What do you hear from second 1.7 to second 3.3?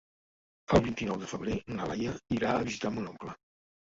na Laia irà a visitar mon